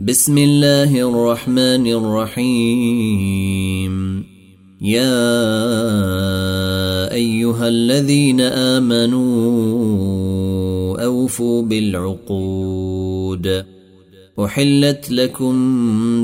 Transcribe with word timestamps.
بسم 0.00 0.32
الله 0.38 1.08
الرحمن 1.08 1.86
الرحيم. 1.86 3.94
يا 4.80 5.12
أيها 7.12 7.68
الذين 7.68 8.40
آمنوا 8.40 9.20
أوفوا 11.04 11.62
بالعقود. 11.62 13.64
أحلت 14.38 15.10
لكم 15.10 15.54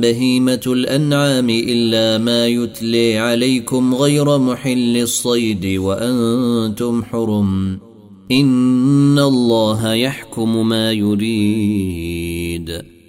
بهيمة 0.00 0.62
الأنعام 0.66 1.50
إلا 1.50 2.18
ما 2.18 2.46
يتلي 2.46 3.18
عليكم 3.18 3.94
غير 3.94 4.38
محل 4.38 4.96
الصيد 4.96 5.78
وأنتم 5.78 7.04
حرم. 7.04 7.78
إن 8.32 9.18
الله 9.18 9.94
يحكم 9.94 10.68
ما 10.68 10.92
يريد. 10.92 12.95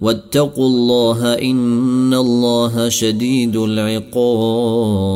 واتقوا 0.00 0.66
الله 0.66 1.34
إن 1.34 2.14
الله 2.14 2.88
شديد 2.88 3.56
العقاب. 3.56 5.14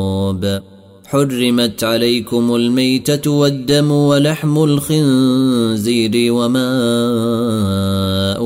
حرمت 1.08 1.84
عليكم 1.84 2.54
الميتة 2.54 3.30
والدم 3.30 3.90
ولحم 3.90 4.64
الخنزير 4.64 6.32
وما 6.32 6.70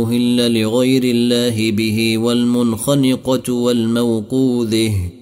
أهل 0.02 0.61
لغير 0.61 1.05
الله 1.05 1.70
به 1.70 2.19
والمنخنقة 2.19 3.52
والموقوذه 3.52 5.22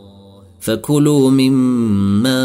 فكلوا 0.61 1.31
مما 1.31 2.43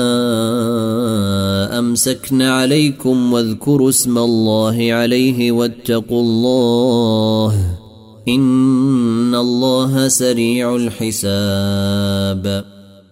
أمسكن 1.78 2.42
عليكم 2.42 3.32
واذكروا 3.32 3.88
اسم 3.88 4.18
الله 4.18 4.92
عليه 4.92 5.52
واتقوا 5.52 6.22
الله 6.22 7.76
إن 8.28 9.34
الله 9.34 10.08
سريع 10.08 10.76
الحساب. 10.76 12.64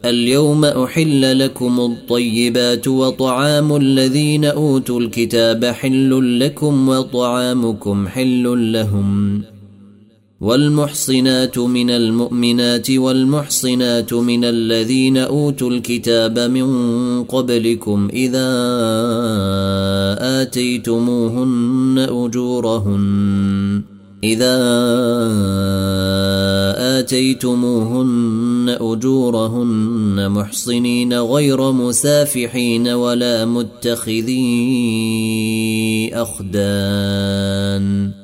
اليوم 0.04 0.64
أحل 0.64 1.38
لكم 1.38 1.80
الطيبات 1.80 2.88
وطعام 2.88 3.76
الذين 3.76 4.44
أوتوا 4.44 5.00
الكتاب 5.00 5.64
حل 5.64 6.40
لكم 6.40 6.88
وطعامكم 6.88 8.08
حل 8.08 8.72
لهم. 8.72 9.42
والمحصنات 10.44 11.58
من 11.58 11.90
المؤمنات 11.90 12.90
والمحصنات 12.90 14.12
من 14.12 14.44
الذين 14.44 15.16
أوتوا 15.16 15.70
الكتاب 15.70 16.38
من 16.38 16.68
قبلكم 17.24 18.08
إذا 18.12 18.50
آتيتموهن 20.42 22.06
أجورهن 22.10 23.82
إذا 24.24 24.56
آتيتموهن 26.98 28.76
أجورهن 28.80 30.30
محصنين 30.30 31.14
غير 31.14 31.72
مسافحين 31.72 32.88
ولا 32.88 33.44
متخذي 33.44 34.40
أخدان 36.14 38.23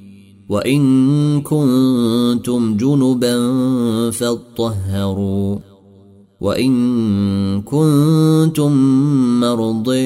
وإن 0.51 1.41
كنتم 1.41 2.77
جنبا 2.77 3.35
فاطهروا 4.11 5.57
وإن 6.41 7.61
كنتم 7.61 8.71
مرضي 9.39 10.01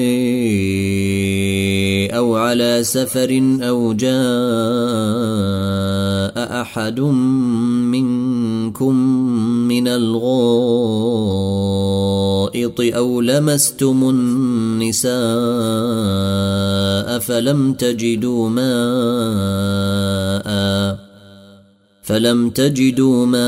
أو 2.06 2.36
على 2.36 2.78
سفر 2.84 3.58
أو 3.62 3.92
جاء 3.92 4.16
أحد 6.60 7.00
منكم 7.00 8.45
من 9.68 9.88
الغائط 9.88 10.26
أو 12.80 13.20
لمستم 13.20 14.08
النساء 14.08 15.16
فلم 17.18 17.72
تجدوا 17.72 18.48
ماء 18.48 19.96
فلم 22.02 22.50
تجدوا 22.50 23.26
ماء 23.26 23.46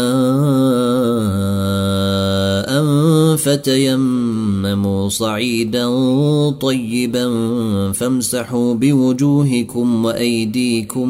فتيمموا 3.36 5.08
صعيدا 5.08 5.88
طيبا 6.50 7.28
فامسحوا 7.92 8.74
بوجوهكم 8.74 10.04
وأيديكم 10.04 11.08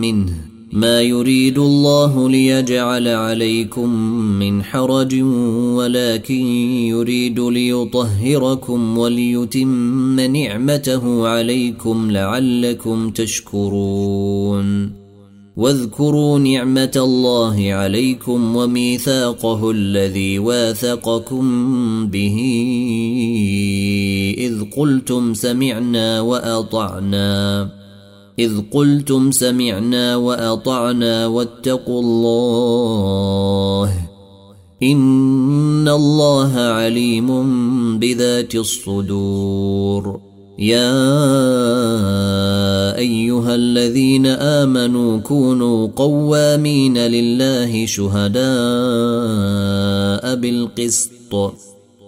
منه 0.00 0.51
ما 0.72 1.00
يريد 1.00 1.58
الله 1.58 2.30
ليجعل 2.30 3.08
عليكم 3.08 3.94
من 4.38 4.62
حرج 4.62 5.22
ولكن 5.76 6.46
يريد 6.86 7.40
ليطهركم 7.40 8.98
وليتم 8.98 10.20
نعمته 10.20 11.28
عليكم 11.28 12.10
لعلكم 12.10 13.10
تشكرون. 13.10 14.92
واذكروا 15.56 16.38
نعمة 16.38 16.92
الله 16.96 17.72
عليكم 17.72 18.56
وميثاقه 18.56 19.70
الذي 19.70 20.38
واثقكم 20.38 21.46
به. 22.06 22.36
إذ 24.38 24.64
قلتم 24.76 25.34
سمعنا 25.34 26.20
وأطعنا. 26.20 27.81
إذ 28.38 28.52
قلتم 28.70 29.30
سمعنا 29.30 30.16
وأطعنا 30.16 31.26
واتقوا 31.26 32.00
الله 32.00 33.92
إن 34.82 35.88
الله 35.88 36.52
عليم 36.58 37.28
بذات 37.98 38.54
الصدور. 38.54 40.20
يا 40.58 40.92
أيها 42.98 43.54
الذين 43.54 44.26
آمنوا 44.26 45.18
كونوا 45.18 45.88
قوامين 45.96 46.98
لله 46.98 47.86
شهداء 47.86 48.44
بالقسط. 50.34 51.34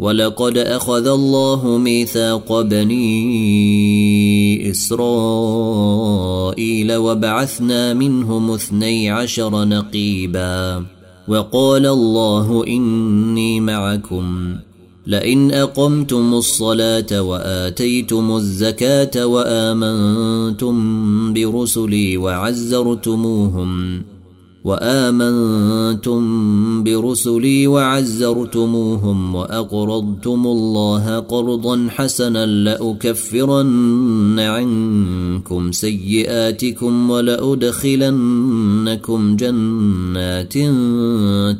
ولقد 0.00 0.58
أخذ 0.58 1.06
الله 1.06 1.78
ميثاق 1.78 2.60
بني 2.60 3.10
إسرائيل 4.70 6.12
وبعثنا 6.92 7.94
منهم 7.94 8.50
اثني 8.50 9.10
عشر 9.10 9.64
نقيبا 9.64 10.84
وقال 11.28 11.86
الله 11.86 12.64
إني 12.66 13.60
معكم 13.60 14.56
لئن 15.06 15.52
أقمتم 15.52 16.34
الصلاة 16.34 17.22
وآتيتم 17.22 18.36
الزكاة 18.36 19.26
وآمنتم 19.26 20.74
برسلي 21.32 22.16
وعزرتموهم 22.16 24.02
وآمنتم 24.64 26.22
برسلي 26.84 27.66
وعزرتموهم 27.66 29.34
وأقرضتم 29.34 30.46
الله 30.46 31.18
قرضا 31.18 31.88
حسنا 31.90 32.46
لأكفرن 32.46 34.40
عنكم 34.40 35.72
سيئاتكم 35.72 37.10
ولأدخلنكم 37.10 38.16
جنات 39.36 40.52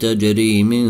تجري 0.02 0.62
من 0.62 0.86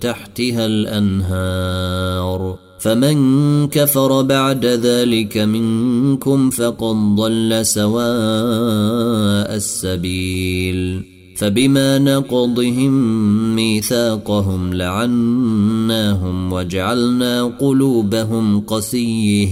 تحتها 0.00 0.66
الأنهار 0.66 2.58
فمن 2.78 3.68
كفر 3.68 4.22
بعد 4.22 4.66
ذلك 4.66 5.38
منكم 5.38 6.50
فقد 6.50 7.16
ضل 7.16 7.66
سواء 7.66 9.54
السبيل 9.56 11.13
فبما 11.36 11.98
نقضهم 11.98 12.92
ميثاقهم 13.54 14.74
لعناهم 14.74 16.52
وجعلنا 16.52 17.44
قلوبهم 17.44 18.60
قسيه 18.60 19.48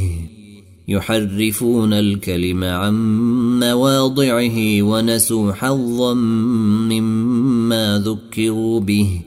يحرفون 0.89 1.93
الكلم 1.93 2.65
عن 2.65 2.95
مواضعه 3.61 4.83
ونسوا 4.83 5.53
حظا 5.53 6.15
مما 6.15 8.03
ذكروا 8.07 8.81
به 8.81 9.21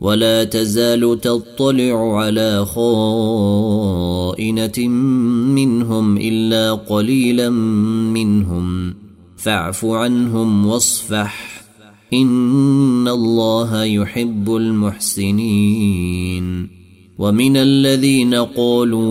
ولا 0.00 0.44
تزال 0.44 1.20
تطلع 1.20 2.18
على 2.18 2.64
خائنة 2.66 3.98
منهم 5.54 6.16
إلا 6.16 6.74
قليلا 6.74 7.50
منهم 8.10 8.94
فاعف 9.36 9.84
عنهم 9.84 10.66
واصفح. 10.66 11.55
ان 12.12 13.08
الله 13.08 13.84
يحب 13.84 14.56
المحسنين 14.56 16.06
ومن 17.18 17.56
الذين 17.56 18.34
قالوا 18.34 19.06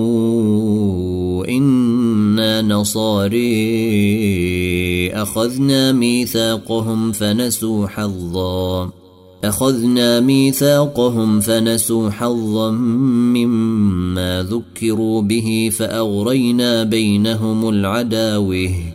أنا 1.47 2.61
نصاري 2.61 3.45
اخذنا 5.13 5.91
ميثاقهم 5.91 7.11
فنسوا 7.11 7.87
حظا 7.87 8.91
اخذنا 9.43 10.19
ميثاقهم 10.19 11.39
فنسوا 11.39 12.09
حظا 12.09 12.71
مما 12.71 14.43
ذكروا 14.49 15.21
به 15.21 15.69
فاغرينا 15.73 16.83
بينهم 16.83 17.69
العداوه 17.69 18.94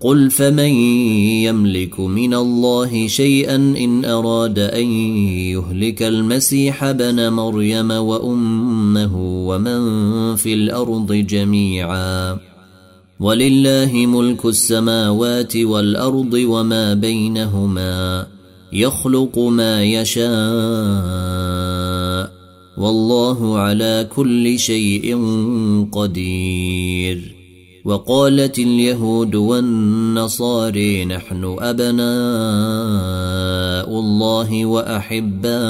قل 0.00 0.30
فمن 0.30 0.74
يملك 1.44 2.00
من 2.00 2.34
الله 2.34 3.06
شيئا 3.06 3.56
ان 3.56 4.04
اراد 4.04 4.58
ان 4.58 4.86
يهلك 5.52 6.02
المسيح 6.02 6.84
ابن 6.84 7.32
مريم 7.32 7.90
وامه 7.90 9.16
ومن 9.46 9.80
في 10.36 10.54
الأرض 10.54 11.12
جميعا 11.12 12.38
ولله 13.20 13.92
ملك 14.06 14.46
السماوات 14.46 15.56
والارض 15.56 16.32
وما 16.34 16.94
بينهما 16.94 18.26
يخلق 18.72 19.38
ما 19.38 19.84
يشاء 19.84 20.30
والله 22.78 23.58
على 23.58 24.08
كل 24.16 24.58
شيء 24.58 25.18
قدير 25.92 27.39
وقالت 27.84 28.58
اليهود 28.58 29.34
والنصاري 29.34 31.04
نحن 31.04 31.56
أبناء 31.60 32.00
الله 34.00 34.66
وأحباؤه. 34.66 35.60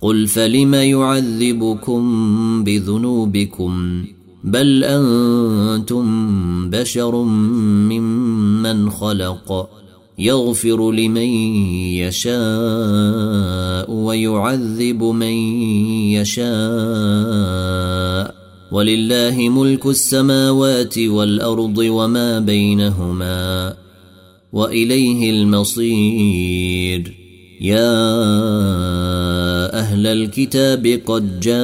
قل 0.00 0.26
فلم 0.26 0.74
يعذبكم 0.74 2.04
بذنوبكم؟ 2.64 4.04
بل 4.44 4.84
أنتم 4.84 6.70
بشر 6.70 7.22
ممن 7.22 8.90
خلق. 8.90 9.68
يغفر 10.18 10.92
لمن 10.92 11.28
يشاء 11.96 13.90
ويعذب 13.90 15.04
من 15.04 15.32
يشاء. 16.12 18.43
ولله 18.72 19.48
ملك 19.48 19.86
السماوات 19.86 20.98
والأرض 20.98 21.78
وما 21.78 22.38
بينهما 22.38 23.74
وإليه 24.52 25.30
المصير. 25.30 27.14
يا 27.60 27.94
أهل 29.78 30.06
الكتاب 30.06 31.00
قد 31.06 31.40
جاءكم 31.40 31.60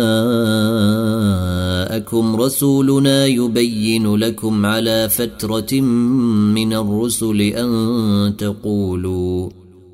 رسولنا 2.37 3.27
يبين 3.27 4.17
لكم 4.17 4.67
على 4.67 5.09
فترة 5.09 5.81
من 5.81 6.73
الرسل 6.73 7.41
أن 7.41 8.35
تقولوا 8.39 9.60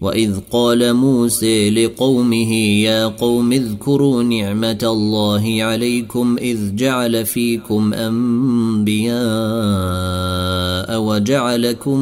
واذ 0.00 0.38
قال 0.50 0.94
موسى 0.94 1.70
لقومه 1.70 2.52
يا 2.54 3.06
قوم 3.06 3.52
اذكروا 3.52 4.22
نعمه 4.22 4.78
الله 4.82 5.58
عليكم 5.60 6.36
اذ 6.40 6.74
جعل 6.74 7.26
فيكم 7.26 7.94
انبياء 7.94 9.16
وجعلكم 11.00 12.00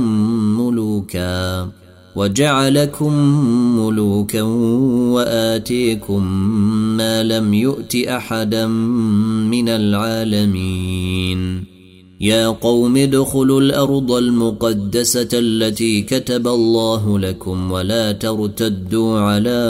ملوكا 0.61 1.69
وجعلكم 2.17 3.13
ملوكا 3.79 4.43
واتيكم 5.13 6.27
ما 6.97 7.23
لم 7.23 7.55
يؤت 7.55 7.97
احدا 7.97 8.67
من 9.47 9.69
العالمين 9.69 11.74
يا 12.21 12.49
قوم 12.49 12.97
ادخلوا 12.97 13.61
الأرض 13.61 14.13
المقدسة 14.13 15.29
التي 15.33 16.03
كتب 16.03 16.49
الله 16.49 17.19
لكم 17.19 17.73
ولا 17.73 18.13
ترتدوا 18.13 19.19
على 19.19 19.61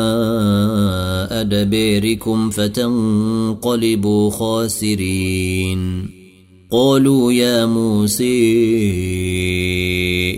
أدبيركم 1.31 2.51
فتنقلبوا 2.51 4.31
خاسرين. 4.31 6.11
قالوا 6.71 7.33
يا 7.33 7.67
موسى 7.67 8.35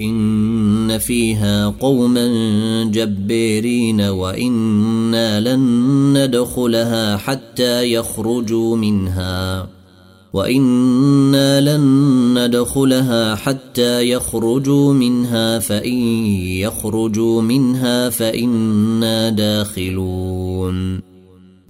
إن 0.03 0.99
فيها 0.99 1.69
قوما 1.69 2.27
جبارين 2.85 4.01
وإنا 4.01 5.41
لن 5.41 5.63
ندخلها 6.19 7.17
حتى 7.17 7.93
يخرجوا 7.93 8.77
منها. 8.77 9.76
وأنا 10.37 11.61
لن 11.61 11.85
ندخلها 12.39 13.35
حتى 13.35 14.11
يخرجوا 14.11 14.93
منها 14.93 15.59
فان 15.59 15.99
يخرجوا 16.61 17.43
منها 17.43 18.11
فانا 18.11 19.31
داخلون 19.31 21.01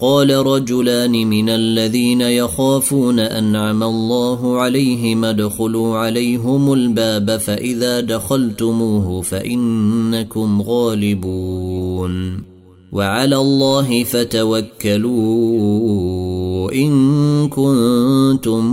قال 0.01 0.31
رجلان 0.31 1.13
من 1.13 1.49
الذين 1.49 2.21
يخافون 2.21 3.19
انعم 3.19 3.83
الله 3.83 4.61
عليهم 4.61 5.25
ادخلوا 5.25 5.97
عليهم 5.97 6.73
الباب 6.73 7.37
فاذا 7.37 8.01
دخلتموه 8.01 9.23
فانكم 9.23 10.63
غالبون 10.63 12.56
وعلى 12.97 13.37
الله 13.37 14.05
فتوكلوا 14.05 15.13
إن 16.73 17.49
كنتم 17.49 18.65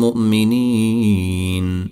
مؤمنين. 0.00 1.91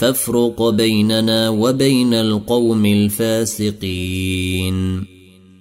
فافرق 0.00 0.68
بيننا 0.68 1.48
وبين 1.48 2.14
القوم 2.14 2.86
الفاسقين. 2.86 4.74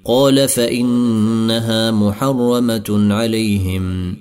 قال 0.05 0.49
فإنها 0.49 1.91
محرمة 1.91 3.13
عليهم. 3.13 4.15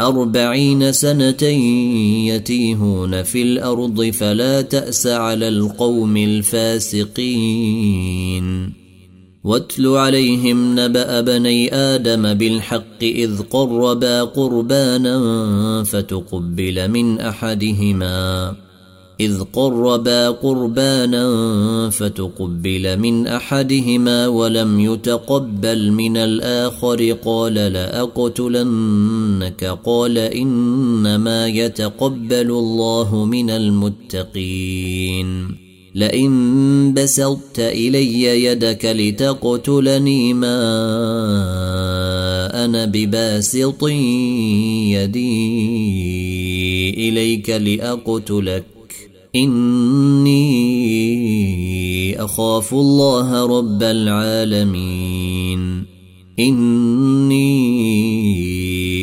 أربعين 0.00 0.92
سنة 0.92 1.42
يتيهون 2.28 3.22
في 3.22 3.42
الأرض 3.42 4.10
فلا 4.10 4.60
تأس 4.60 5.06
على 5.06 5.48
القوم 5.48 6.16
الفاسقين. 6.16 7.22
واتل 9.44 9.86
عليهم 9.86 10.80
نبأ 10.80 11.20
بني 11.20 11.74
آدم 11.74 12.34
بالحق 12.34 13.02
إذ 13.02 13.42
قربا 13.42 14.22
قربانا 14.22 15.84
فتقبل 15.84 16.90
من 16.90 17.20
أحدهما. 17.20 18.56
إذ 19.22 19.42
قربا 19.52 20.30
قربانا 20.30 21.24
فتقبل 21.90 22.98
من 22.98 23.26
أحدهما 23.26 24.26
ولم 24.28 24.80
يتقبل 24.80 25.92
من 25.92 26.16
الآخر 26.16 27.16
قال 27.24 27.54
لأقتلنك 27.54 28.18
قال 29.84 30.18
إنما 30.18 31.46
يتقبل 31.46 32.50
الله 32.50 33.24
من 33.24 33.50
المتقين. 33.50 35.28
لئن 35.94 36.94
بسطت 36.94 37.58
إلي 37.58 38.44
يدك 38.44 38.84
لتقتلني 38.84 40.34
ما 40.34 40.58
أنا 42.64 42.84
بباسط 42.84 43.84
يدي 44.96 45.68
إليك 47.08 47.50
لأقتلك. 47.50 48.81
إني 49.36 50.72
أخاف 52.24 52.74
الله 52.74 53.58
رب 53.58 53.82
العالمين. 53.82 55.84
إني 56.38 57.48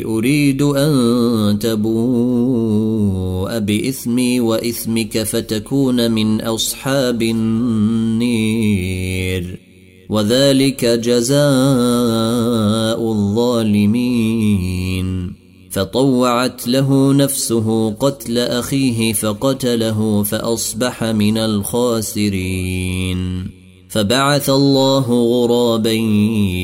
أريد 0.06 0.62
أن 0.62 1.60
تبوء 1.60 3.60
بإثمي 3.60 4.40
وإثمك 4.40 5.24
فتكون 5.24 6.12
من 6.12 6.42
أصحاب 6.42 7.22
النير. 7.22 8.80
وذلك 10.10 10.86
جزاء 10.86 11.42
الظالمين. 13.12 15.39
فطوعت 15.72 16.68
له 16.68 17.14
نفسه 17.14 17.90
قتل 17.90 18.38
أخيه 18.38 19.14
فقتله 19.14 20.24
فأصبح 20.24 21.04
من 21.04 21.38
الخاسرين. 21.38 23.20
فبعث 23.90 24.50
الله 24.50 25.06
غرابا 25.10 25.92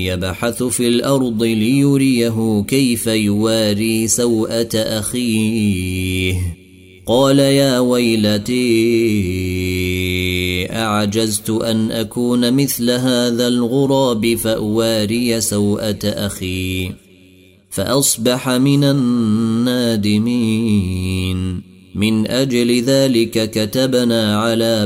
يبحث 0.07 0.63
في 0.63 0.87
الأرض 0.87 1.43
ليريه 1.43 2.63
كيف 2.67 3.07
يواري 3.07 4.07
سوءة 4.07 4.69
أخيه. 4.73 6.35
قال 7.07 7.39
يا 7.39 7.79
ويلتي 7.79 8.55
أعجزت 10.71 11.49
أن 11.49 11.91
أكون 11.91 12.53
مثل 12.53 12.91
هذا 12.91 13.47
الغراب 13.47 14.35
فأواري 14.35 15.41
سوءة 15.41 15.99
أخي. 16.03 17.04
فأصبح 17.75 18.49
من 18.49 18.83
النادمين. 18.83 20.25
من 21.95 22.27
أجل 22.27 22.81
ذلك 22.83 23.51
كتبنا 23.51 24.37
على 24.37 24.85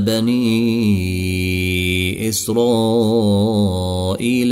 بني 2.09 2.29
إسرائيل 2.29 3.73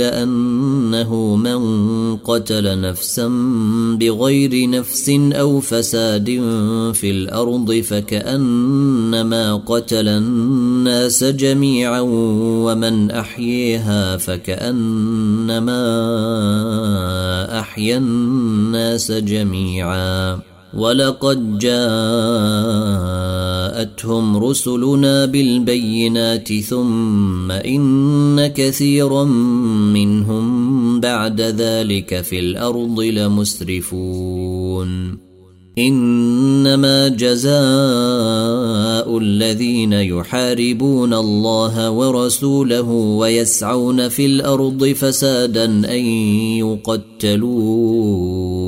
أنه 0.02 1.36
من 1.36 2.16
قتل 2.16 2.80
نفسا 2.80 3.28
بغير 4.00 4.70
نفس 4.70 5.10
أو 5.32 5.60
فساد 5.60 6.24
في 6.94 7.10
الأرض 7.10 7.72
فكأنما 7.72 9.56
قتل 9.56 10.08
الناس 10.08 11.24
جميعا 11.24 12.00
ومن 12.00 13.10
أحييها 13.10 14.16
فكأنما 14.16 15.78
أحيا 17.60 17.98
الناس 17.98 19.12
جميعا. 19.12 20.47
ولقد 20.74 21.58
جاءتهم 21.58 21.78
رسلنا 24.36 25.26
بالبينات 25.26 26.52
ثم 26.52 27.50
ان 27.50 28.46
كثيرا 28.46 29.24
منهم 29.94 31.00
بعد 31.00 31.40
ذلك 31.40 32.20
في 32.20 32.38
الأرض 32.38 33.00
لمسرفون 33.00 34.38
انما 35.78 37.08
جزاء 37.08 37.48
الذين 39.18 39.92
يحاربون 39.92 41.14
الله 41.14 41.90
ورسوله 41.90 42.90
ويسعون 42.90 44.08
في 44.08 44.26
الأرض 44.26 44.86
فسادا 44.86 45.64
ان 45.64 46.04
يقتلوا 46.58 48.67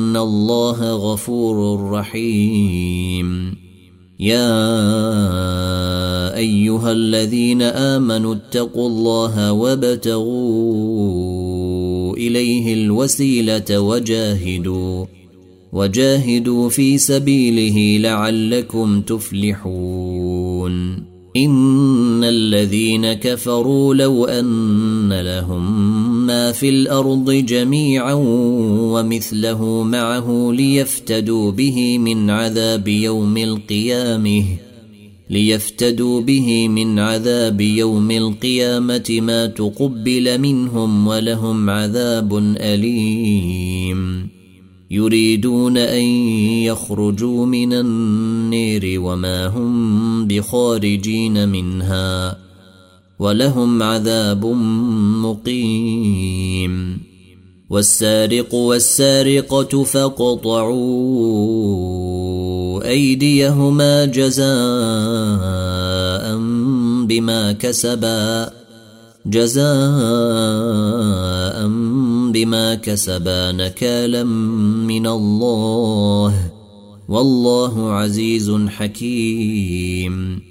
ان 0.11 0.17
الله 0.17 0.93
غفور 0.93 1.89
رحيم. 1.91 3.55
يا 4.19 4.57
ايها 6.37 6.91
الذين 6.91 7.61
امنوا 7.61 8.35
اتقوا 8.35 8.87
الله 8.87 9.51
وابتغوا 9.51 10.27
اليه 12.17 12.73
الوسيله 12.73 13.79
وجاهدوا 13.79 15.05
وجاهدوا 15.73 16.69
في 16.69 16.97
سبيله 16.97 18.09
لعلكم 18.09 19.01
تفلحون. 19.01 20.71
ان 21.37 22.23
الذين 22.23 23.13
كفروا 23.13 23.95
لو 23.95 24.25
ان 24.25 25.13
لهم 25.21 26.00
ما 26.25 26.51
في 26.51 26.69
الأرض 26.69 27.31
جميعا 27.31 28.13
ومثله 28.93 29.83
معه 29.83 30.51
ليفتدوا 30.53 31.51
به 31.51 31.97
من 31.97 32.29
عذاب 32.29 32.87
يوم 32.87 33.37
القيامه 33.37 34.43
ليفتدوا 35.29 36.21
به 36.21 36.67
من 36.67 36.99
عذاب 36.99 37.61
يوم 37.61 38.11
القيامه 38.11 39.19
ما 39.21 39.45
تقبل 39.45 40.37
منهم 40.37 41.07
ولهم 41.07 41.69
عذاب 41.69 42.37
اليم 42.57 44.27
يريدون 44.91 45.77
ان 45.77 46.03
يخرجوا 46.63 47.45
من 47.45 47.73
النير 47.73 49.01
وما 49.01 49.47
هم 49.47 50.27
بخارجين 50.27 51.49
منها 51.49 52.40
ولهم 53.21 53.83
عذاب 53.83 54.45
مقيم. 55.25 57.01
والسارق 57.69 58.53
والسارقة 58.53 59.83
فاقطعوا 59.83 60.71
أيديهما 62.89 64.05
جزاء 64.05 64.45
بما 67.05 67.51
كسبا 67.51 68.49
جزاء 69.25 69.67
بما 72.33 72.75
كسبا 72.75 73.51
نكالا 73.51 74.23
من 74.23 75.07
الله. 75.07 76.51
والله 77.09 77.91
عزيز 77.91 78.51
حكيم. 78.67 80.50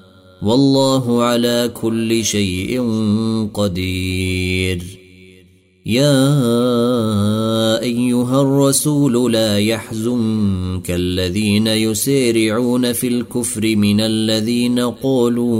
والله 0.41 1.23
على 1.23 1.71
كل 1.81 2.25
شيء 2.25 2.81
قدير. 3.53 4.83
يا 5.85 6.21
أيها 7.81 8.41
الرسول 8.41 9.33
لا 9.33 9.57
يحزنك 9.59 10.91
الذين 10.91 11.67
يسارعون 11.67 12.93
في 12.93 13.07
الكفر 13.07 13.75
من 13.75 14.01
الذين 14.01 14.79
قالوا 14.79 15.51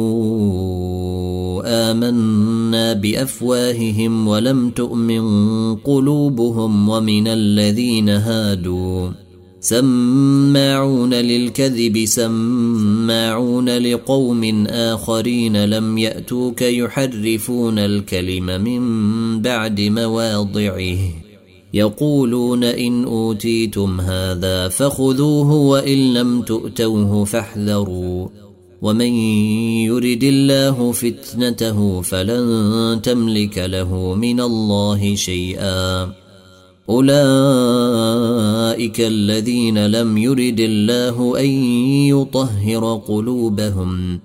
آمنا 1.66 2.94
بأفواههم 2.94 4.28
ولم 4.28 4.70
تؤمن 4.70 5.76
قلوبهم 5.76 6.90
ومن 6.90 7.28
الذين 7.28 8.10
هادوا. 8.10 9.10
سماعون 9.64 11.14
للكذب 11.14 12.06
سماعون 12.06 13.70
لقوم 13.70 14.68
آخرين 14.68 15.66
لم 15.66 15.98
يأتوك 15.98 16.62
يحرفون 16.62 17.80
الكلم 17.80 18.46
من 18.46 18.82
بعد 19.42 19.82
مواضعه. 19.82 20.98
يقولون 21.74 22.64
إن 22.64 23.04
أوتيتم 23.04 24.02
هذا 24.02 24.68
فخذوه 24.68 25.52
وإن 25.52 26.14
لم 26.14 26.42
تؤتوه 26.42 27.26
فاحذروا. 27.26 28.28
ومن 28.82 29.14
يرد 29.86 30.24
الله 30.24 30.92
فتنته 30.92 32.02
فلن 32.02 33.00
تملك 33.04 33.58
له 33.58 34.16
من 34.16 34.42
الله 34.42 35.16
شيئا. 35.16 36.21
أولئك 36.90 37.12
الذين 39.02 39.86
لم 39.86 40.18
يرد 40.18 40.60
الله 40.60 41.40
أن 41.40 41.50
يطهر 42.08 43.02
قلوبهم. 43.08 44.20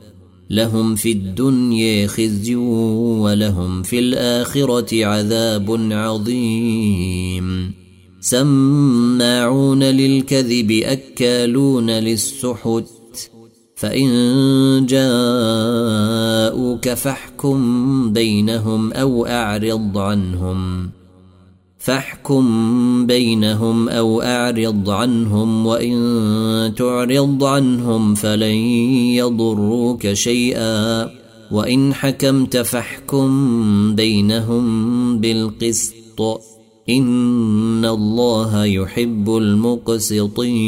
لهم 0.50 0.94
في 0.94 1.12
الدنيا 1.12 2.06
خزي 2.06 2.54
ولهم 2.54 3.82
في 3.82 3.98
الآخرة 3.98 5.04
عذاب 5.04 5.92
عظيم. 5.92 7.72
سماعون 8.20 9.82
للكذب 9.82 10.70
أكالون 10.70 11.90
للسحت. 11.90 12.84
فإن 13.76 14.86
جاءوك 14.88 16.88
فاحكم 16.88 18.12
بينهم 18.12 18.92
أو 18.92 19.26
أعرض 19.26 19.98
عنهم. 19.98 20.90
فاحكم 21.86 23.06
بينهم 23.06 23.88
أو 23.88 24.22
أعرض 24.22 24.90
عنهم 24.90 25.66
وإن 25.66 26.72
تعرض 26.76 27.44
عنهم 27.44 28.14
فلن 28.14 28.56
يضروك 29.14 30.12
شيئا. 30.12 31.10
وإن 31.50 31.94
حكمت 31.94 32.56
فاحكم 32.56 33.94
بينهم 33.94 35.18
بالقسط. 35.18 36.40
إن 36.88 37.84
الله 37.84 38.64
يحب 38.64 39.36
المقسطين. 39.36 40.66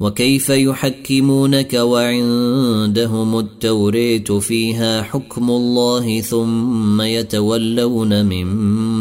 وكيف 0.00 0.48
يحكمونك 0.48 1.74
وعندهم 1.74 3.38
التوريت 3.38 4.32
فيها 4.32 5.02
حكم 5.02 5.50
الله 5.50 6.20
ثم 6.20 7.00
يتولون 7.00 8.26
من 8.26 8.46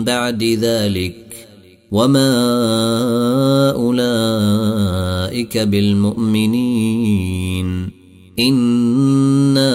بعد 0.03 0.43
ذلك 0.43 1.47
وما 1.91 2.31
أولئك 3.71 5.57
بالمؤمنين 5.57 7.23
إنا 8.39 9.73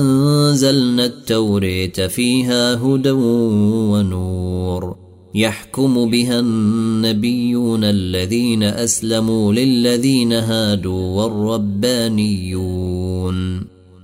أنزلنا 0.00 1.04
التوريت 1.04 2.00
فيها 2.00 2.74
هدى 2.74 3.10
ونور 3.10 4.96
يحكم 5.34 6.10
بها 6.10 6.40
النبيون 6.40 7.84
الذين 7.84 8.62
أسلموا 8.62 9.52
للذين 9.52 10.32
هادوا 10.32 11.22
والربانيون 11.22 12.38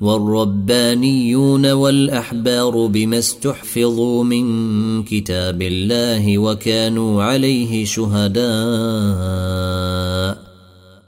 والربانيون 0.01 1.73
والأحبار 1.73 2.87
بما 2.87 3.19
استحفظوا 3.19 4.25
من 4.25 5.03
كتاب 5.03 5.63
الله 5.63 6.39
وكانوا 6.39 7.23
عليه 7.23 7.85
شهداء. 7.85 8.45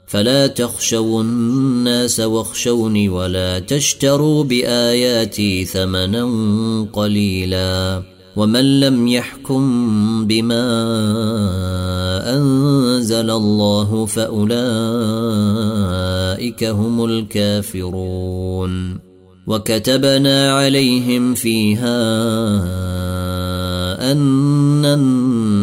فلا 0.07 0.47
تخشوا 0.47 1.21
الناس 1.21 2.19
واخشوني 2.19 3.09
ولا 3.09 3.59
تشتروا 3.59 4.43
بآياتي 4.43 5.65
ثمنا 5.65 6.25
قليلا. 6.93 8.16
ومن 8.37 8.79
لم 8.79 9.07
يحكم 9.07 9.63
بما 10.27 10.65
أنزل 12.37 13.31
الله 13.31 14.05
فأولئك 14.05 14.53
هم 16.63 17.05
الكافرون. 17.05 18.27
وكتبنا 19.47 20.53
عليهم 20.53 21.33
فيها 21.33 21.99
أن 24.11 24.85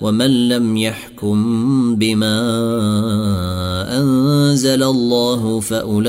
ومن 0.00 0.48
لم 0.48 0.76
يحكم 0.76 1.96
بما 1.96 2.38
أنزل 4.00 4.82
الله 4.82 5.60
فأولئك 5.60 6.02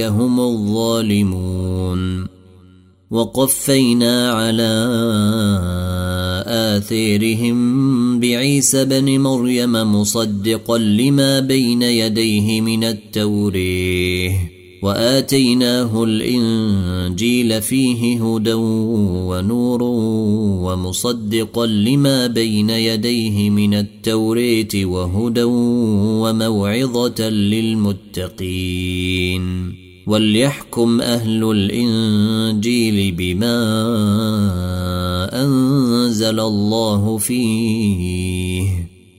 هم 0.00 0.40
الظالمون. 0.40 2.26
وقفينا 3.10 4.32
على 4.32 4.88
آثيرهم 6.46 8.20
بعيسى 8.20 8.84
بن 8.84 9.20
مريم 9.20 9.72
مصدقا 9.72 10.78
لما 10.78 11.40
بين 11.40 11.82
يديه 11.82 12.60
من 12.60 12.84
التوريه. 12.84 14.55
وآتيناه 14.82 16.04
الإنجيل 16.04 17.62
فيه 17.62 18.24
هدى 18.24 18.52
ونور 18.52 19.82
ومصدقا 20.62 21.66
لما 21.66 22.26
بين 22.26 22.70
يديه 22.70 23.50
من 23.50 23.74
التوريت 23.74 24.76
وهدى 24.76 25.42
وموعظة 26.22 27.28
للمتقين. 27.28 28.66
وليحكم 30.06 31.00
أهل 31.00 31.50
الإنجيل 31.50 33.12
بما 33.12 33.56
أنزل 35.44 36.40
الله 36.40 37.18
فيه. 37.18 38.95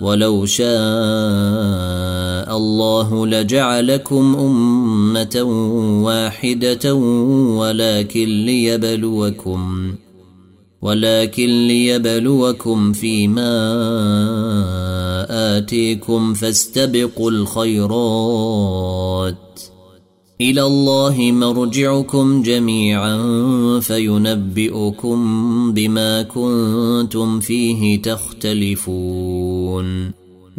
ولو 0.00 0.46
شاء 0.46 0.70
الله 2.56 3.26
لجعلكم 3.26 4.36
أمة 4.36 5.42
واحدة 6.04 6.94
ولكن 7.60 8.44
ليبلوكم 8.46 9.94
ولكن 10.82 11.66
ليبلوكم 11.68 12.92
فيما 12.92 13.50
آتيكم 15.56 16.34
فاستبقوا 16.34 17.30
الخيرات. 17.30 18.40
إلى 20.40 20.62
الله 20.62 21.32
مرجعكم 21.32 22.42
جميعا 22.42 23.18
فينبئكم 23.80 25.18
بما 25.72 26.22
كنتم 26.22 27.40
فيه 27.40 28.02
تختلفون. 28.02 29.40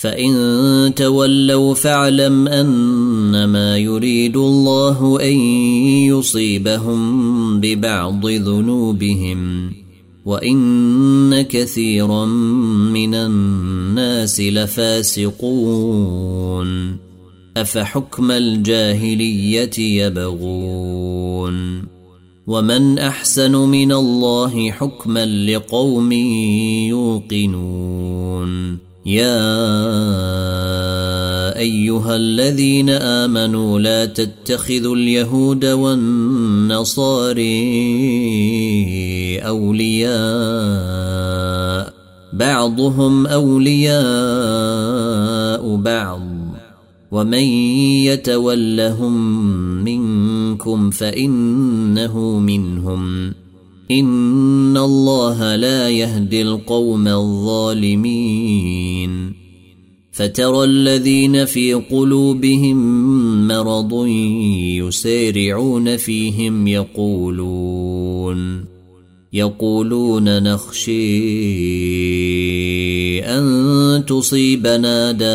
فإن 0.00 0.92
تولوا 0.96 1.74
فاعلم 1.74 2.48
أنما 2.48 3.78
يريد 3.78 4.36
الله 4.36 5.18
أن 5.22 5.36
يصيبهم 6.06 7.60
ببعض 7.60 8.26
ذنوبهم 8.26 9.72
وإن 10.24 11.42
كثيرا 11.42 12.26
من 12.94 13.14
الناس 13.14 14.40
لفاسقون 14.40 15.38
أفحكم 17.56 18.30
الجاهلية 18.30 19.78
يبغون 19.78 21.82
ومن 22.46 22.98
أحسن 22.98 23.56
من 23.56 23.92
الله 23.92 24.70
حكما 24.70 25.26
لقوم 25.26 26.12
يوقنون 26.92 28.57
يا 29.08 29.48
ايها 31.58 32.16
الذين 32.16 32.90
امنوا 32.90 33.80
لا 33.80 34.04
تتخذوا 34.04 34.96
اليهود 34.96 35.64
والنصاري 35.64 37.38
اولياء 39.38 40.18
بعضهم 42.32 43.26
اولياء 43.26 43.96
بعض 45.76 46.22
ومن 47.10 47.44
يتولهم 48.04 49.14
منكم 49.84 50.90
فانه 50.90 52.38
منهم 52.38 53.34
ان 53.90 54.76
الله 54.76 55.56
لا 55.56 55.90
يهدي 55.90 56.42
القوم 56.42 57.08
الظالمين 57.08 58.58
فترى 60.12 60.64
الذين 60.64 61.44
في 61.44 61.74
قلوبهم 61.74 62.78
مرض 63.48 64.06
يسارعون 64.86 65.96
فيهم 65.96 66.66
يقولون 66.66 68.64
يقولون 69.32 70.42
نخشي 70.42 70.88
ان 73.20 74.04
تصيبنا 74.06 75.12
دائره 75.12 75.28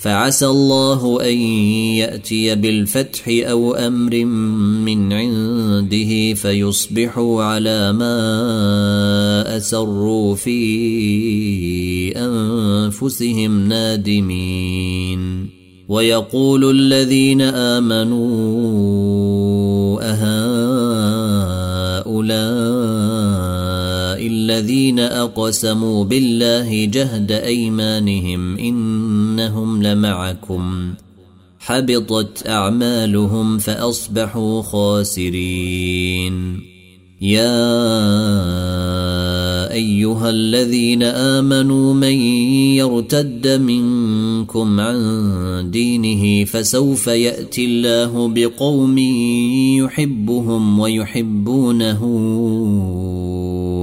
فعسى 0.00 0.46
الله 0.46 1.20
أن 1.22 1.36
يأتي 2.00 2.54
بالفتح 2.54 3.24
أو 3.28 3.74
أمر 3.74 4.24
من 4.84 5.12
عنده 5.12 6.34
فيصبحوا 6.34 7.42
على 7.42 7.92
ما 7.92 9.56
أسروا 9.56 10.34
في 10.34 10.58
أنفسهم 12.16 13.68
نادمين. 13.68 15.50
ويقول 15.88 16.70
الذين 16.70 17.40
آمنوا 17.42 18.20
أهؤلاء 20.02 20.50
الذين 24.26 24.98
أقسموا 24.98 26.04
بالله 26.04 26.84
جهد 26.84 27.32
أيمانهم 27.32 28.58
إنهم 28.58 29.82
لمعكم. 29.82 30.94
حبطت 31.58 32.48
أعمالهم 32.48 33.58
فأصبحوا 33.58 34.62
خاسرين. 34.62 36.60
يا 37.20 37.62
أيها 39.72 40.30
الذين 40.30 41.02
آمنوا 41.02 41.94
من 41.94 42.14
يرتد 42.80 43.48
منكم 43.48 44.80
عن 44.80 45.70
دينه 45.70 46.44
فسوف 46.44 47.06
يأتي 47.06 47.64
الله 47.64 48.28
بقوم 48.28 48.98
يحبهم 49.78 50.78
ويحبونه 50.78 52.00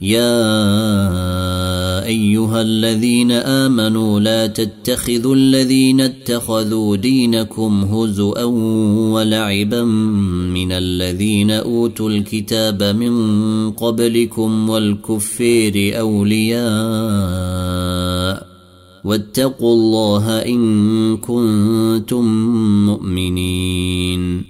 يا 0.00 0.44
أيها 2.06 2.62
الذين 2.62 3.32
آمنوا 3.32 4.20
لا 4.20 4.46
تتخذوا 4.46 5.34
الذين 5.34 6.00
اتخذوا 6.00 6.96
دينكم 6.96 7.84
هزءا 7.84 8.44
ولعبا 9.12 9.84
من 10.54 10.72
الذين 10.72 11.50
أوتوا 11.50 12.10
الكتاب 12.10 12.82
من 12.82 13.70
قبلكم 13.70 14.70
والكفير 14.70 16.00
أولياء 16.00 16.60
واتقوا 19.04 19.74
الله 19.74 20.38
إن 20.38 21.16
كنتم 21.16 22.24
مؤمنين 22.86 24.49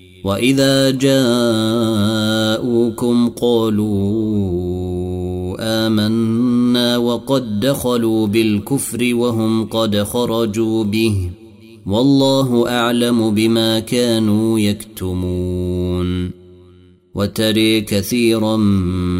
واذا 0.23 0.91
جاءوكم 1.01 2.09
قالوا 3.29 3.91
امنا 5.59 6.97
وقد 6.97 7.59
دخلوا 7.59 8.27
بالكفر 8.27 9.15
وهم 9.15 9.65
قد 9.65 10.03
خرجوا 10.03 10.83
به 10.83 11.29
والله 11.85 12.69
اعلم 12.69 13.31
بما 13.33 13.79
كانوا 13.79 14.59
يكتمون 14.59 16.31
وتري 17.15 17.81
كثيرا 17.81 18.57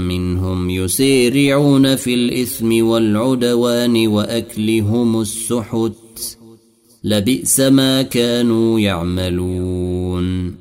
منهم 0.07 0.69
يسيرعون 0.69 1.95
في 1.95 2.13
الاثم 2.13 2.85
والعدوان 2.85 4.07
واكلهم 4.07 5.21
السحت 5.21 6.37
لبئس 7.03 7.59
ما 7.59 8.01
كانوا 8.01 8.79
يعملون 8.79 10.60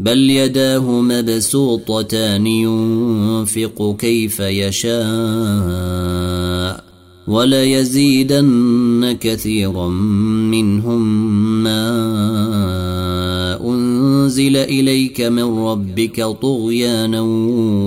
بل 0.00 0.30
يداه 0.30 1.00
مبسوطتان 1.00 2.46
ينفق 2.46 3.96
كيف 3.98 4.40
يشاء 4.40 4.94
وليزيدن 7.28 9.16
كثيرا 9.20 9.88
منهم 10.50 11.02
ما 11.62 11.84
أنزل 13.64 14.56
إليك 14.56 15.20
من 15.20 15.58
ربك 15.58 16.22
طغيانا 16.42 17.20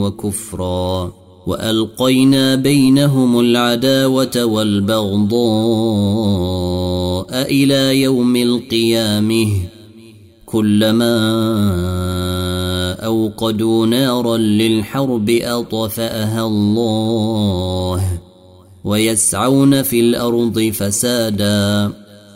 وكفرا 0.03 1.13
وألقينا 1.47 2.55
بينهم 2.55 3.39
العداوة 3.39 4.45
والبغضاء 4.45 5.37
إلى 7.51 8.01
يوم 8.01 8.35
القيامة 8.35 9.76
كلما 10.57 11.17
أوقدوا 13.05 13.85
نارا 13.85 14.37
للحرب 14.37 15.29
أطفأها 15.29 16.47
الله 16.47 18.19
ويسعون 18.83 19.81
في 19.81 19.99
الأرض 19.99 20.71
فسادا 20.73 21.91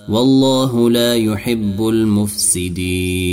والله 0.09 0.89
لا 0.89 1.15
يحب 1.15 1.87
المفسدين. 1.87 3.31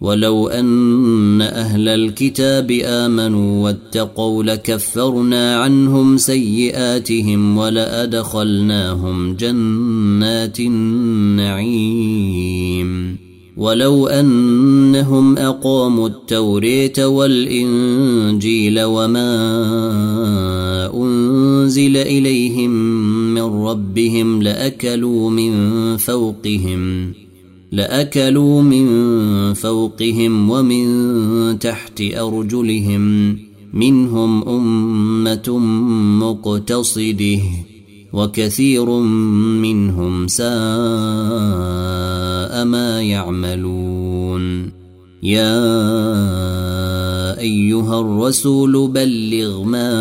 ولو 0.00 0.48
أن 0.48 1.42
أهل 1.42 1.88
الكتاب 1.88 2.70
آمنوا 2.84 3.64
واتقوا 3.64 4.44
لكفرنا 4.44 5.56
عنهم 5.56 6.16
سيئاتهم 6.16 7.58
ولأدخلناهم 7.58 9.34
جنات 9.34 10.60
النعيم. 10.60 12.06
ولو 13.56 14.06
أنهم 14.06 15.38
أقاموا 15.38 16.08
التوريت 16.08 17.00
والإنجيل 17.00 18.82
وما 18.82 19.30
أنزل 20.94 21.96
إليهم 21.96 22.70
من 23.34 23.42
ربهم 23.42 24.42
لأكلوا 24.42 25.30
من 25.30 25.96
فوقهم 25.96 27.12
لأكلوا 27.72 28.62
من 28.62 28.86
فوقهم 29.54 30.50
ومن 30.50 31.58
تحت 31.58 32.00
أرجلهم 32.00 33.36
منهم 33.74 34.48
أمة 34.48 35.58
مقتصده. 36.20 37.40
وكثير 38.12 38.90
منهم 39.60 40.28
ساء 40.28 40.46
ما 42.64 43.02
يعملون. 43.02 44.72
يا 45.22 45.58
أيها 47.38 48.00
الرسول 48.00 48.88
بلغ 48.88 49.62
ما 49.62 49.92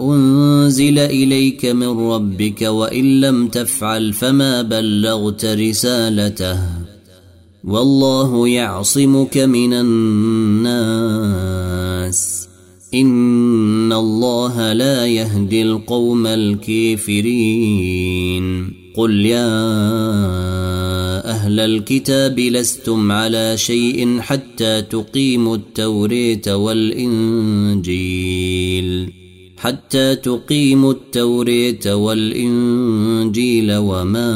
أنزل 0.00 0.98
إليك 0.98 1.66
من 1.66 2.10
ربك 2.10 2.62
وإن 2.62 3.20
لم 3.20 3.48
تفعل 3.48 4.12
فما 4.12 4.62
بلغت 4.62 5.44
رسالته. 5.44 6.60
والله 7.64 8.48
يعصمك 8.48 9.38
من 9.38 9.72
الناس. 9.72 10.76
ان 12.96 13.92
الله 13.92 14.72
لا 14.72 15.06
يهدي 15.06 15.62
القوم 15.62 16.26
الكافرين. 16.26 17.56
قل 18.96 19.26
يا 19.26 19.48
أهل 21.30 21.60
الكتاب 21.60 22.40
لستم 22.40 23.12
على 23.12 23.56
شيء 23.56 24.20
حتى 24.20 24.82
تقيموا 24.82 25.56
التوريت 25.56 26.48
والانجيل. 26.48 27.96
حتى 29.58 30.16
تقيموا 30.16 30.92
التوريت 30.92 31.86
والانجيل 31.86 33.76
وما 33.76 34.32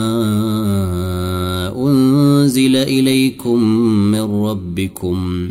انزل 1.76 2.76
اليكم 2.76 3.62
من 4.10 4.20
ربكم 4.20 5.50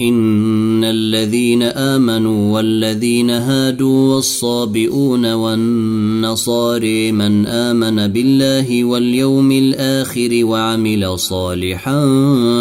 إن 0.00 0.84
الذين 0.84 1.62
آمنوا 1.62 2.54
والذين 2.54 3.30
هادوا 3.30 4.14
والصابئون 4.14 5.32
والنصاري 5.32 7.12
من 7.12 7.46
آمن 7.46 8.06
بالله 8.06 8.84
واليوم 8.84 9.52
الآخر 9.52 10.44
وعمل 10.44 11.18
صالحا 11.18 12.04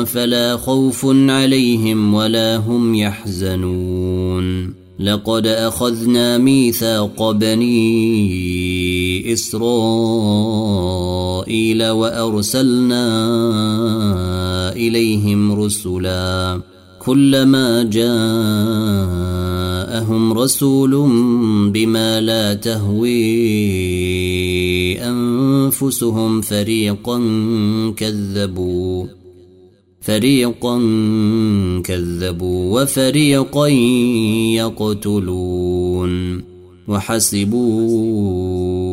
فلا 0.03 0.57
خوف 0.57 1.05
عليهم 1.05 2.13
ولا 2.13 2.57
هم 2.57 2.95
يحزنون. 2.95 4.73
لقد 4.99 5.47
أخذنا 5.47 6.37
ميثاق 6.37 7.31
بني 7.31 9.33
إسرائيل 9.33 9.63
وأرسلنا 11.89 13.05
إليهم 14.75 15.51
رسلا. 15.51 16.72
كلما 17.05 17.83
جاءهم 17.83 18.03
رسول 20.33 20.91
بما 21.71 22.21
لا 22.21 22.53
تهوي 22.53 23.13
أنفسهم 25.01 26.41
فريقا 26.41 27.21
كذبوا 27.97 29.05
فريقا 30.01 30.79
كذبوا 31.83 32.81
وفريقا 32.81 33.67
يقتلون 34.57 36.43
وحسبوا 36.87 38.92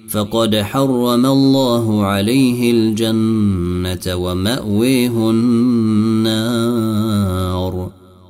فقد 0.11 0.55
حرم 0.55 1.25
الله 1.25 2.05
عليه 2.05 2.71
الجنة 2.71 4.15
ومأويه 4.15 5.29
النار. 5.29 6.71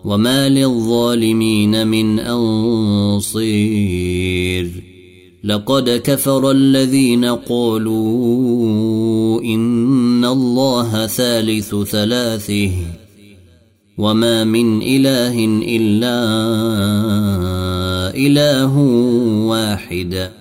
وما 0.06 0.50
للظالمين 0.50 1.88
من 1.88 2.20
أنصير. 2.20 3.52
لقد 5.44 5.90
كفر 5.90 6.52
الذين 6.52 7.26
قالوا 7.26 8.02
إن 9.42 10.26
الله 10.26 11.08
ثالث 11.08 11.76
ثلاثة. 11.76 12.72
وما 13.98 14.44
من 14.44 14.82
إله 14.82 15.46
إلا 15.46 16.18
إله 18.16 18.78
واحد. 19.48 20.41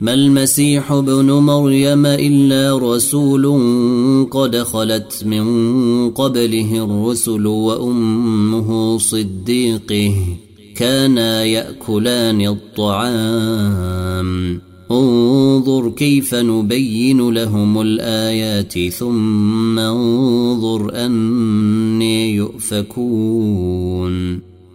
ما 0.00 0.14
المسيح 0.14 0.92
ابن 0.92 1.32
مريم 1.32 2.06
إلا 2.06 2.78
رسول 2.78 3.46
قد 4.30 4.56
خلت 4.56 5.22
من 5.26 6.10
قبله 6.10 6.84
الرسل 6.84 7.46
وأمه 7.46 8.98
صديقه 8.98 10.14
كانا 10.76 11.44
يأكلان 11.44 12.46
الطعام. 12.46 14.28
انظر 14.90 15.90
كيف 15.90 16.34
نبين 16.34 17.30
لهم 17.30 17.80
الآيات 17.80 18.88
ثم 18.88 19.78
انظر 19.78 21.06
أني 21.06 22.34
يؤفكون. 22.34 24.47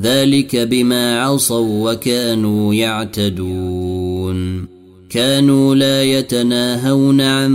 ذلك 0.00 0.56
بما 0.56 1.20
عصوا 1.20 1.92
وكانوا 1.92 2.74
يعتدون. 2.74 4.66
كانوا 5.10 5.74
لا 5.74 6.02
يتناهون 6.02 7.20
عن 7.20 7.52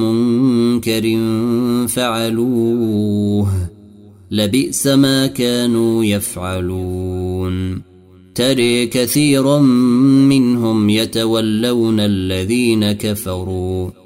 منكر 0.00 1.18
فعلوه. 1.88 3.48
لبئس 4.30 4.86
ما 4.86 5.26
كانوا 5.26 6.04
يفعلون. 6.04 7.82
تري 8.34 8.86
كثيرا 8.86 9.58
منهم 10.28 10.90
يتولون 10.90 12.00
الذين 12.00 12.92
كفروا. 12.92 14.05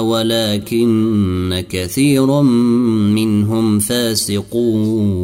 ولكن 0.00 1.64
كثيرا 1.70 2.42
منهم 3.12 3.78
فاسقون. 3.78 5.20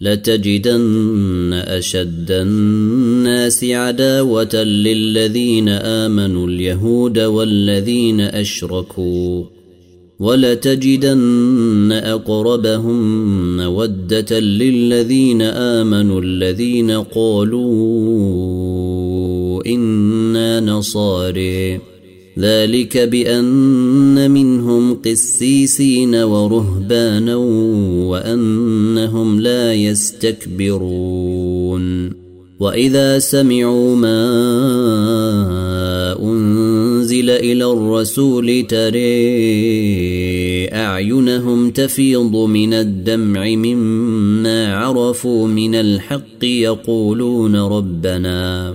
لتجدن 0.00 1.52
أشد 1.52 2.30
الناس 2.30 3.64
عداوة 3.64 4.54
للذين 4.54 5.68
آمنوا 5.68 6.46
اليهود 6.48 7.18
والذين 7.18 8.20
أشركوا. 8.20 9.44
ولتجدن 10.18 11.92
أقربهم 11.92 13.56
مودة 13.56 14.40
للذين 14.40 15.42
آمنوا 15.42 16.20
الذين 16.20 16.90
قالوا 16.90 17.66
إنا 19.66 20.60
نصاري 20.60 21.95
ذلك 22.38 22.98
بأن 22.98 24.30
منهم 24.30 24.94
قسيسين 24.94 26.14
ورهبانا 26.14 27.36
وأنهم 28.06 29.40
لا 29.40 29.74
يستكبرون. 29.74 31.06
وإذا 32.60 33.18
سمعوا 33.18 33.96
ما 33.96 34.16
أنزل 36.22 37.30
إلى 37.30 37.64
الرسول 37.64 38.66
تري 38.68 39.06
أعينهم 40.68 41.70
تفيض 41.70 42.36
من 42.36 42.74
الدمع 42.74 43.48
مما 43.48 44.74
عرفوا 44.74 45.48
من 45.48 45.74
الحق 45.74 46.44
يقولون 46.44 47.56
ربنا 47.56 48.74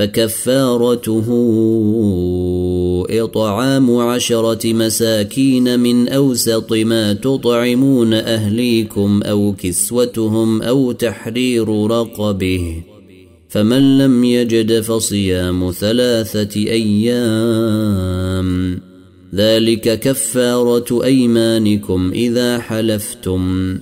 فكفارته 0.00 1.26
إطعام 3.10 3.96
عشرة 3.96 4.72
مساكين 4.72 5.80
من 5.80 6.08
أوسط 6.08 6.72
ما 6.72 7.12
تطعمون 7.12 8.14
أهليكم 8.14 9.22
أو 9.22 9.54
كسوتهم 9.58 10.62
أو 10.62 10.92
تحرير 10.92 11.86
رقبه 11.86 12.82
فمن 13.48 13.98
لم 13.98 14.24
يجد 14.24 14.80
فصيام 14.80 15.70
ثلاثة 15.70 16.60
أيام 16.60 18.00
ذلك 19.34 20.00
كفارة 20.00 21.04
أيمانكم 21.04 22.10
إذا 22.14 22.58
حلفتم 22.58 23.78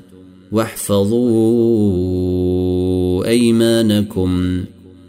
واحفظوا 0.52 1.78
أيمانكم 3.26 4.64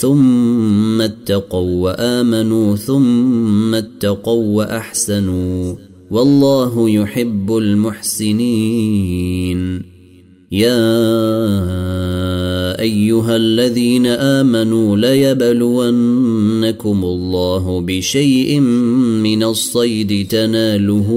ثم 0.00 1.00
اتقوا 1.00 1.82
وآمنوا 1.82 2.76
ثم 2.76 3.74
اتقوا 3.74 4.56
وأحسنوا 4.56 5.74
والله 6.10 6.90
يحب 6.90 7.56
المحسنين. 7.56 9.18
يا 10.52 10.88
أيها 12.80 13.36
الذين 13.36 14.06
آمنوا 14.06 14.96
ليبلونكم 14.96 17.04
الله 17.04 17.80
بشيء 17.80 18.60
من 19.20 19.42
الصيد 19.42 20.28
تناله 20.28 21.12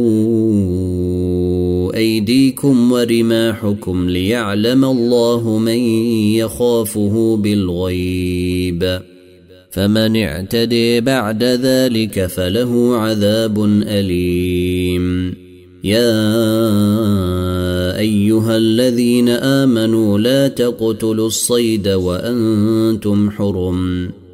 أيديكم 1.95 2.91
ورماحكم 2.91 4.09
ليعلم 4.09 4.85
الله 4.85 5.57
من 5.57 5.79
يخافه 6.35 7.37
بالغيب. 7.37 8.99
فمن 9.71 10.23
اعتدي 10.23 11.01
بعد 11.01 11.43
ذلك 11.43 12.25
فله 12.25 12.95
عذاب 12.97 13.63
أليم. 13.87 15.35
يا 15.83 16.21
أيها 17.97 18.57
الذين 18.57 19.29
آمنوا 19.29 20.19
لا 20.19 20.47
تقتلوا 20.47 21.27
الصيد 21.27 21.87
وأنتم 21.87 23.29
حرم. 23.29 24.11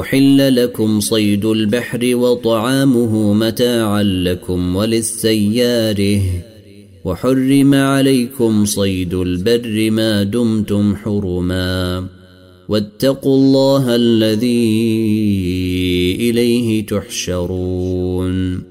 أحل 0.00 0.64
لكم 0.64 1.00
صيد 1.00 1.44
البحر 1.44 2.16
وطعامه 2.16 3.32
متاعا 3.32 4.02
لكم 4.02 4.76
وللسيارة. 4.76 6.20
وحرم 7.04 7.74
عليكم 7.74 8.64
صيد 8.64 9.14
البر 9.14 9.90
ما 9.90 10.22
دمتم 10.22 10.96
حرما. 10.96 12.06
واتقوا 12.68 13.36
الله 13.36 13.94
الذي 13.94 14.76
إليه 16.20 16.86
تحشرون. 16.86 18.62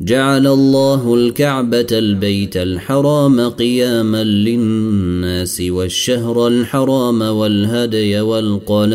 جعل 0.00 0.46
الله 0.46 1.14
الكعبة 1.14 1.86
البيت 1.92 2.56
الحرام 2.56 3.40
قياما 3.40 4.24
للناس 4.24 5.60
والشهر 5.60 6.46
الحرام 6.46 7.22
والهدي 7.22 8.20
والقلائد. 8.20 8.94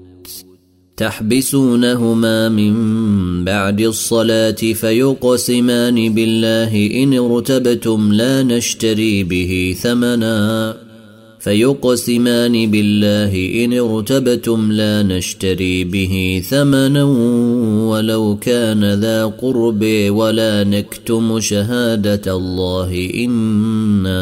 تحبسونهما 1.01 2.49
من 2.49 2.73
بعد 3.45 3.81
الصلاة 3.81 4.61
فيقسمان 4.73 6.13
بالله 6.13 7.03
إن 7.03 7.13
ارتبتم 7.13 8.13
لا 8.13 8.43
نشتري 8.43 9.23
به 9.23 9.75
ثمنا 9.81 10.77
فيقسمان 11.39 12.71
بالله 12.71 13.63
إن 13.65 13.73
ارتبتم 13.73 14.71
لا 14.71 15.03
نشتري 15.03 15.83
به 15.83 16.43
ثمنا 16.49 17.03
ولو 17.89 18.37
كان 18.41 18.93
ذا 18.93 19.25
قرب 19.25 19.85
ولا 20.09 20.63
نكتم 20.63 21.39
شهادة 21.39 22.35
الله 22.35 23.09
إنا 23.15 24.21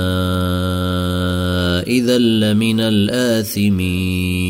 إذا 1.87 2.17
لمن 2.17 2.79
الآثمين 2.79 4.49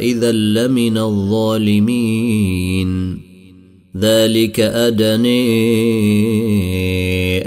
إذا 0.00 0.32
لمن 0.32 0.98
الظالمين. 0.98 2.86
ذلك 4.00 4.60
أدني 4.60 5.38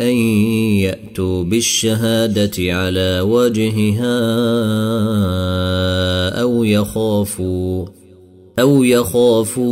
أن 0.02 0.16
يأتوا 0.78 1.44
بالشهادة 1.44 2.74
على 2.74 3.22
وجهها 3.22 4.20
أو 6.42 6.64
يخافوا 6.64 7.86
أو 8.60 8.84
يخافوا 8.84 9.70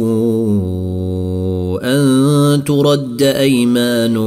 أن 1.83 2.63
ترد 2.63 3.21
أيمان 3.21 4.17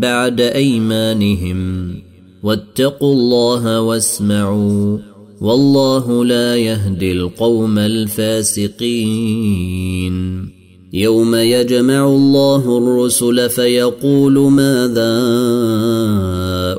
بعد 0.00 0.40
أيمانهم. 0.40 1.94
واتقوا 2.42 3.12
الله 3.14 3.80
واسمعوا. 3.80 4.98
والله 5.40 6.24
لا 6.24 6.56
يهدي 6.56 7.12
القوم 7.12 7.78
الفاسقين. 7.78 8.78
يوم 10.92 11.34
يجمع 11.34 12.08
الله 12.08 12.78
الرسل 12.78 13.50
فيقول 13.50 14.38
ماذا 14.38 15.16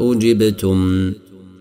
أجبتم؟ 0.02 1.12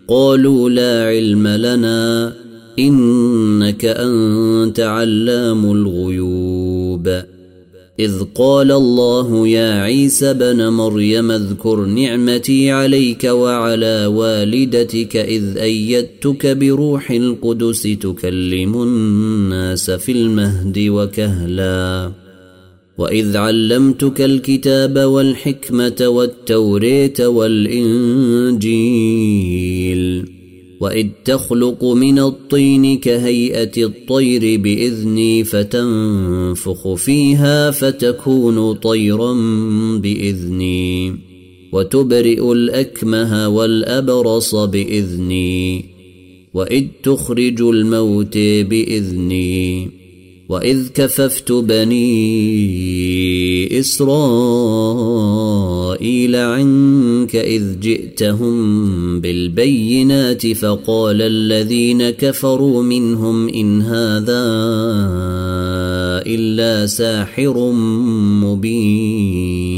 قالوا 0.09 0.70
لا 0.70 1.05
علم 1.07 1.49
لنا 1.49 2.32
إنك 2.78 3.84
أنت 3.84 4.80
علام 4.80 5.72
الغيوب. 5.72 7.22
إذ 8.01 8.22
قال 8.34 8.72
الله 8.72 9.49
يا 9.49 9.82
عيسى 9.82 10.34
بن 10.34 10.68
مريم 10.68 11.30
اذكر 11.30 11.84
نعمتي 11.84 12.70
عليك 12.70 13.24
وعلى 13.24 14.07
والدتك 14.07 15.16
إذ 15.16 15.57
أيدتك 15.57 16.46
بروح 16.46 17.11
القدس 17.11 17.82
تكلم 17.82 18.82
الناس 18.82 19.90
في 19.90 20.12
المهد 20.12 20.78
وكهلا. 20.78 22.12
وإذ 22.99 23.36
علمتك 23.36 24.20
الكتاب 24.20 24.99
والحكمة 24.99 25.96
والتوريت 26.01 27.20
والإنجيل. 27.20 28.68
واذ 30.80 31.06
تخلق 31.24 31.84
من 31.84 32.18
الطين 32.18 32.98
كهيئه 32.98 33.84
الطير 33.84 34.60
باذني 34.60 35.44
فتنفخ 35.44 36.94
فيها 36.94 37.70
فتكون 37.70 38.72
طيرا 38.74 39.32
باذني 39.98 41.16
وتبرئ 41.72 42.52
الاكمه 42.52 43.48
والابرص 43.48 44.54
باذني 44.54 45.84
واذ 46.54 46.84
تخرج 47.02 47.62
الموت 47.62 48.38
باذني 48.38 49.97
واذ 50.49 50.88
كففت 50.94 51.53
بني 51.53 52.09
اسرائيل 53.80 55.16
عنك 56.36 57.36
اذ 57.36 57.80
جئتهم 57.80 59.20
بالبينات 59.20 60.46
فقال 60.46 61.22
الذين 61.22 62.11
كفروا 62.11 62.82
منهم 62.82 63.49
ان 63.49 63.82
هذا 63.82 64.44
الا 66.26 66.86
ساحر 66.86 67.72
مبين 68.42 69.77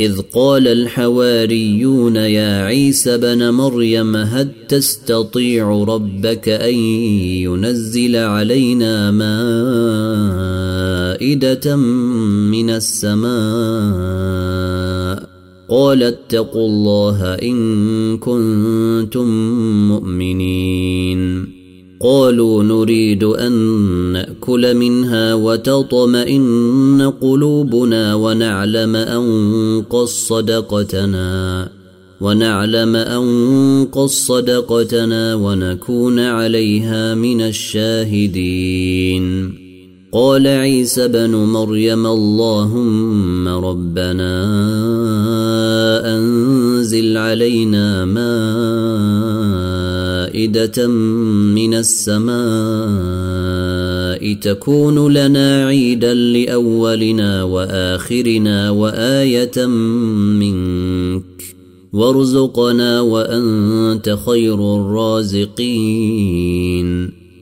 إذ 0.00 0.20
قال 0.34 0.68
الحواريون 0.68 2.16
يا 2.16 2.64
عيسى 2.64 3.18
بن 3.18 3.50
مريم 3.50 4.16
هل 4.16 4.48
تستطيع 4.68 5.84
ربك 5.88 6.48
أن 6.48 6.74
ينزل 7.44 8.16
علينا 8.16 9.10
مائدة 11.20 11.76
من 11.76 12.70
السماء؟ 12.70 13.30
قال 15.70 16.02
اتقوا 16.02 16.68
الله 16.68 17.34
إن 17.34 18.18
كنتم 18.18 19.28
مؤمنين. 19.88 21.59
قالوا 22.02 22.62
نريد 22.62 23.24
أن 23.24 23.52
نأكل 24.12 24.74
منها 24.74 25.34
وتطمئن 25.34 27.12
قلوبنا 27.20 28.14
ونعلم 28.14 28.96
أن 28.96 29.24
قد 29.90 30.04
صدقتنا 30.04 31.68
ونعلم 32.20 32.96
أن 32.96 33.24
قد 33.92 34.06
صدقتنا 34.08 35.34
ونكون 35.34 36.18
عليها 36.18 37.14
من 37.14 37.40
الشاهدين. 37.40 39.24
قال 40.12 40.46
عيسى 40.46 41.08
بن 41.08 41.30
مريم 41.30 42.06
اللهم 42.06 43.48
ربنا 43.48 44.46
أنزل 46.16 47.16
علينا 47.16 48.04
مائده 50.30 50.86
من 50.86 51.74
السماء 51.74 52.34
تكون 54.34 55.12
لنا 55.12 55.66
عيدا 55.66 56.14
لأولنا 56.14 57.42
وآخرنا 57.42 58.70
وآية 58.70 59.66
منك 59.66 61.24
وارزقنا 61.92 63.00
وأنت 63.00 64.16
خير 64.26 64.54
الرازقين. 64.76 66.00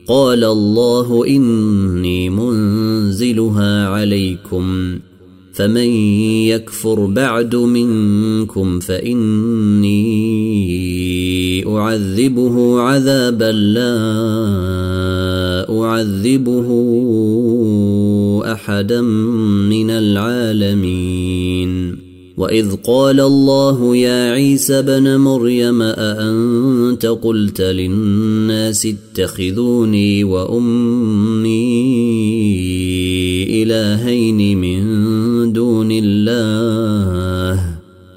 قال 0.07 0.43
الله 0.43 1.27
إني 1.27 2.29
منزلها 2.29 3.87
عليكم 3.87 4.99
فمن 5.53 5.89
يكفر 6.47 7.05
بعد 7.05 7.55
منكم 7.55 8.79
فإني 8.79 9.89
أعذبه 11.67 12.79
عذابا 12.81 13.51
لا 13.51 13.95
أعذبه 15.79 16.69
أحدا 18.45 19.01
من 19.01 19.89
العالمين. 19.89 21.69
وإذ 22.39 22.75
قال 22.75 23.19
الله 23.19 23.95
يا 23.95 24.31
عيسى 24.31 24.81
بن 24.81 25.17
مريم 25.17 25.81
أأنت 25.81 27.05
قلت 27.05 27.61
للناس 27.61 28.87
اتخذوني 28.87 30.23
وأمي 30.23 31.83
إلهين 33.63 34.57
من 34.57 35.53
دون 35.53 35.89
الله؟ 35.91 37.78